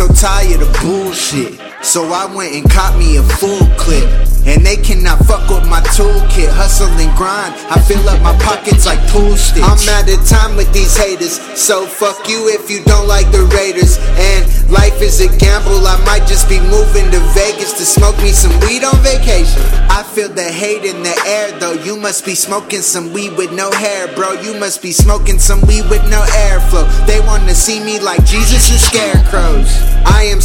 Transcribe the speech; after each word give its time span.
so 0.00 0.08
tired 0.14 0.62
of 0.62 0.72
bullshit. 0.80 1.60
So 1.82 2.08
I 2.08 2.24
went 2.34 2.54
and 2.54 2.64
caught 2.70 2.96
me 2.96 3.18
a 3.18 3.22
full 3.22 3.66
clip. 3.76 4.08
And 4.46 4.64
they 4.64 4.76
cannot 4.76 5.20
fuck 5.28 5.44
with 5.52 5.68
my 5.68 5.80
toolkit. 5.92 6.48
Hustle 6.48 6.88
and 6.88 7.12
grind. 7.16 7.52
I 7.68 7.76
fill 7.84 8.08
up 8.08 8.22
my 8.22 8.32
pockets 8.40 8.86
like 8.86 8.98
pool 9.12 9.36
sticks. 9.36 9.60
I'm 9.60 9.76
out 9.92 10.08
of 10.08 10.16
time 10.24 10.56
with 10.56 10.72
these 10.72 10.96
haters. 10.96 11.36
So 11.52 11.84
fuck 11.84 12.26
you 12.28 12.48
if 12.48 12.70
you 12.70 12.82
don't 12.84 13.06
like 13.06 13.30
the 13.30 13.44
Raiders. 13.52 14.00
And 14.16 14.48
life 14.72 14.96
is 15.02 15.20
a 15.20 15.28
gamble. 15.36 15.84
I 15.84 16.00
might 16.08 16.24
just 16.24 16.48
be 16.48 16.58
moving 16.72 17.12
to 17.12 17.20
Vegas 17.36 17.76
to 17.76 17.84
smoke 17.84 18.16
me 18.24 18.32
some 18.32 18.52
weed 18.64 18.80
on 18.80 18.96
vacation. 19.04 19.60
I 19.92 20.02
feel 20.02 20.30
the 20.30 20.48
hate 20.48 20.88
in 20.88 21.02
the 21.02 21.16
air 21.28 21.52
though. 21.60 21.76
You 21.76 22.00
must 22.00 22.24
be 22.24 22.34
smoking 22.34 22.80
some 22.80 23.12
weed 23.12 23.36
with 23.36 23.52
no 23.52 23.70
hair, 23.72 24.08
bro. 24.16 24.32
You 24.40 24.56
must 24.58 24.80
be 24.80 24.92
smoking 24.92 25.38
some 25.38 25.60
weed 25.68 25.84
with 25.92 26.02
no 26.08 26.24
airflow. 26.48 26.88
They 27.06 27.20
wanna 27.20 27.54
see 27.54 27.84
me 27.84 28.00
like 28.00 28.24
Jesus 28.24 28.72
and 28.72 28.80
scarecrows. 28.80 29.59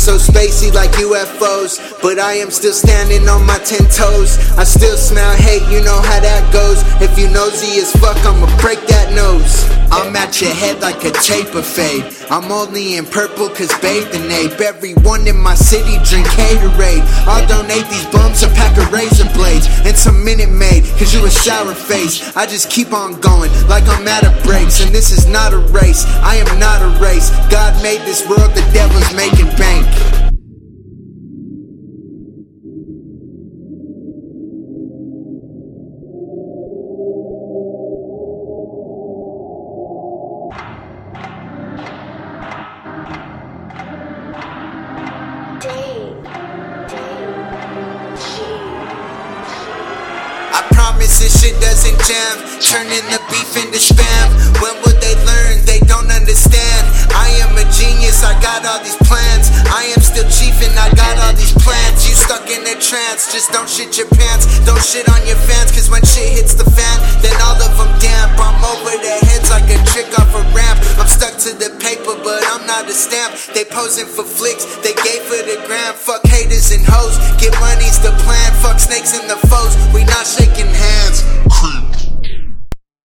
So 0.05 0.17
spacey 0.17 0.71
like 0.71 0.91
UFOs, 1.01 1.81
but 1.99 2.19
I 2.19 2.33
am 2.33 2.51
still 2.51 2.73
standing 2.73 3.27
on 3.27 3.43
my 3.43 3.57
ten 3.65 3.89
toes. 3.89 4.37
I 4.53 4.63
still 4.63 4.97
smell 4.97 5.33
hate, 5.33 5.65
you 5.73 5.81
know 5.81 5.97
how 5.97 6.19
that 6.19 6.53
goes. 6.53 6.85
If 7.01 7.17
you 7.17 7.27
nosy 7.33 7.81
as 7.81 7.91
fuck, 7.97 8.15
I'ma 8.21 8.45
break 8.61 8.85
that 8.85 9.13
nose. 9.17 9.65
I'm 9.89 10.15
at 10.15 10.41
your 10.41 10.53
head 10.53 10.79
like 10.81 11.03
a 11.05 11.11
taper 11.25 11.63
fade. 11.63 12.05
I'm 12.29 12.51
only 12.51 12.97
in 12.97 13.05
purple 13.05 13.49
cause 13.49 13.73
Bathing 13.81 14.29
Ape. 14.29 14.61
Everyone 14.61 15.25
in 15.25 15.41
my 15.41 15.55
city 15.55 15.97
drink 16.05 16.27
Haterade. 16.37 17.01
I'll 17.25 17.47
donate 17.47 17.89
these 17.89 18.05
bums 18.13 18.43
a 18.43 18.49
pack 18.49 18.77
of 18.77 18.91
razor 18.93 19.25
blades 19.33 19.65
and 19.89 19.97
some 19.97 20.23
Minute 20.23 20.51
Maid 20.51 20.85
cause 21.01 21.13
you 21.13 21.25
a 21.25 21.31
sour 21.31 21.73
face. 21.73 22.35
I 22.37 22.45
just 22.45 22.69
keep 22.69 22.93
on 22.93 23.19
going 23.21 23.49
like 23.65 23.87
I'm 23.87 24.07
out 24.07 24.25
of 24.25 24.37
brakes. 24.43 24.85
And 24.85 24.93
this 24.93 25.11
is 25.11 25.25
not 25.25 25.53
a 25.53 25.59
race, 25.73 26.05
I 26.21 26.35
am 26.35 26.59
not 26.59 26.81
a 26.81 26.93
race. 27.01 27.29
God 27.49 27.73
made 27.81 28.01
this 28.01 28.21
world, 28.29 28.53
the 28.53 28.61
devil's 28.73 29.09
making 29.15 29.49
bank. 29.57 29.94
Promise 50.95 51.19
this 51.19 51.43
shit 51.43 51.59
doesn't 51.59 51.99
jam. 52.07 52.35
Turning 52.63 53.03
the 53.11 53.19
beef 53.27 53.51
into 53.59 53.79
spam. 53.79 54.31
When 54.63 54.71
will 54.79 54.95
they 55.03 55.15
learn? 55.27 55.59
They 55.67 55.79
don't 55.83 56.07
understand. 56.07 56.83
I 57.11 57.27
am 57.43 57.51
a 57.59 57.65
genius, 57.71 58.23
I 58.23 58.31
got 58.39 58.63
all 58.63 58.79
these 58.79 58.95
plans. 59.03 59.51
I 59.67 59.91
am 59.91 59.99
still 59.99 60.27
chief 60.31 60.55
and 60.63 60.71
I 60.79 60.87
got 60.95 61.19
all 61.19 61.35
these 61.35 61.51
plans. 61.51 62.07
You 62.07 62.15
stuck 62.15 62.47
in 62.47 62.63
a 62.63 62.75
trance, 62.79 63.31
just 63.31 63.51
don't 63.51 63.67
shit 63.67 63.97
your 63.99 64.07
pants. 64.07 64.47
Don't 64.63 64.79
shit 64.79 65.07
on 65.11 65.19
your 65.27 65.39
fans, 65.43 65.71
cause 65.75 65.91
when 65.91 66.03
shit 66.07 66.31
hits 66.39 66.55
the 66.55 66.63
fan, 66.63 66.97
then 67.19 67.35
all 67.43 67.59
of 67.59 67.75
them 67.75 67.91
damp. 67.99 68.39
I'm 68.39 68.59
over 68.63 68.95
their 68.95 69.19
heads 69.27 69.51
like 69.51 69.67
a 69.67 69.79
trick 69.91 70.07
off 70.15 70.31
a 70.31 70.43
ramp. 70.55 70.79
I'm 70.95 71.11
stuck 71.11 71.35
to 71.43 71.51
the 71.59 71.75
paper, 71.83 72.15
but 72.23 72.39
I'm 72.55 72.63
not 72.65 72.87
a 72.87 72.95
stamp. 72.95 73.35
They 73.51 73.67
posing 73.67 74.07
for 74.07 74.23
flicks, 74.23 74.63
they 74.79 74.95
gave 75.03 75.27
for 75.27 75.39
the 75.43 75.59
gram. 75.67 75.93
Fuck 75.95 76.23
haters 76.27 76.71
and 76.71 76.85
hoes, 76.87 77.19
get 77.35 77.51
money's 77.59 77.99
the 77.99 78.15
plan. 78.23 78.49
Fuck 78.63 78.79
snakes 78.79 79.11
and 79.11 79.27
the 79.27 79.39
foes, 79.51 79.75